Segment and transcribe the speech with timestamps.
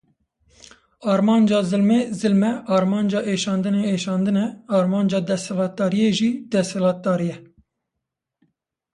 [1.13, 4.45] Armanca zilmê zilm e, armanca êşandinê êşandin e,
[4.77, 7.37] armanca desthilatdariyê jî desthilatdarî ye.